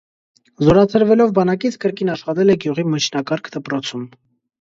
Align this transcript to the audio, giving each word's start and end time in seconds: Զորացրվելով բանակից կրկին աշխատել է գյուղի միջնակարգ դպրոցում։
Զորացրվելով 0.67 1.33
բանակից 1.35 1.77
կրկին 1.85 2.11
աշխատել 2.13 2.53
է 2.53 2.55
գյուղի 2.65 2.87
միջնակարգ 2.95 3.51
դպրոցում։ 3.59 4.09